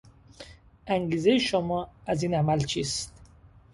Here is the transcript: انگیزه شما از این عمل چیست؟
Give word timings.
انگیزه 0.87 1.39
شما 1.39 1.89
از 2.07 2.23
این 2.23 2.33
عمل 2.35 2.59
چیست؟ 2.59 3.13